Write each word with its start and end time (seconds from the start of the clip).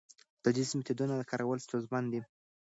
د 0.03 0.03
دودیزو 0.43 0.77
میتودونو 0.77 1.27
کارول 1.31 1.59
ستونزمن 1.65 2.03
دي. 2.13 2.21